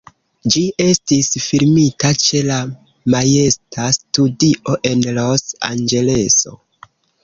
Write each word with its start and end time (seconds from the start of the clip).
Ĝi 0.53 0.61
estis 0.85 1.29
filmita 1.43 2.11
ĉe 2.25 2.43
la 2.49 2.59
Majesta 3.17 3.93
Studio 4.01 4.81
en 4.95 5.09
Los-Anĝeleso. 5.23 6.61